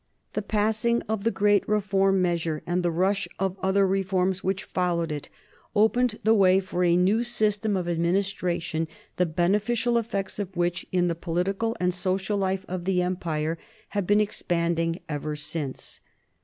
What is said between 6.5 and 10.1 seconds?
for a new system of administration, the beneficial